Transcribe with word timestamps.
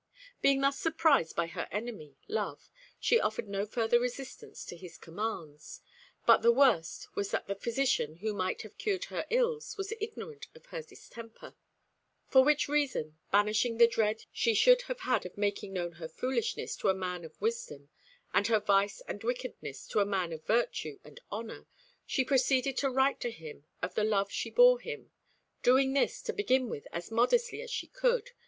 Being 0.41 0.61
thus 0.61 0.79
surprised 0.79 1.35
by 1.35 1.45
her 1.45 1.67
enemy, 1.71 2.15
Love, 2.27 2.71
she 2.99 3.19
offered 3.19 3.47
no 3.47 3.67
further 3.67 3.99
resistance 3.99 4.65
to 4.65 4.75
his 4.75 4.97
commands. 4.97 5.79
But 6.25 6.41
the 6.41 6.51
worst 6.51 7.15
was 7.15 7.29
that 7.29 7.45
the 7.45 7.53
physician 7.53 8.15
who 8.15 8.33
might 8.33 8.63
have 8.63 8.79
cured 8.79 9.05
her 9.13 9.27
ills 9.29 9.77
was 9.77 9.93
ignorant 10.01 10.47
of 10.55 10.65
her 10.65 10.81
distemper; 10.81 11.53
for 12.27 12.43
which 12.43 12.67
reason, 12.67 13.19
banishing 13.31 13.77
the 13.77 13.85
dread 13.85 14.25
she 14.31 14.55
should 14.55 14.81
have 14.89 15.01
had 15.01 15.23
of 15.23 15.37
making 15.37 15.73
known 15.73 15.91
her 15.91 16.07
foolishness 16.07 16.75
to 16.77 16.89
a 16.89 16.95
man 16.95 17.23
of 17.23 17.39
wisdom, 17.39 17.89
and 18.33 18.47
her 18.47 18.59
vice 18.59 19.01
and 19.01 19.23
wickedness 19.23 19.85
to 19.89 19.99
a 19.99 20.03
man 20.05 20.33
of 20.33 20.43
virtue 20.45 20.97
and 21.03 21.19
honour, 21.31 21.67
she 22.07 22.25
proceeded 22.25 22.75
to 22.77 22.89
write 22.89 23.19
to 23.19 23.29
him 23.29 23.65
of 23.83 23.93
the 23.93 24.03
love 24.03 24.31
she 24.31 24.49
bore 24.49 24.79
him, 24.79 25.11
doing 25.61 25.93
this, 25.93 26.23
to 26.23 26.33
begin 26.33 26.69
with, 26.69 26.87
as 26.91 27.11
modestly 27.11 27.61
as 27.61 27.69
she 27.69 27.85
could. 27.85 28.31